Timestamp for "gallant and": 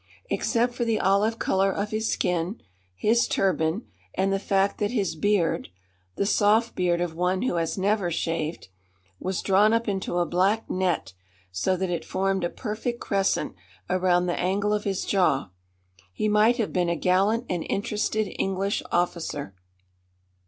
16.95-17.63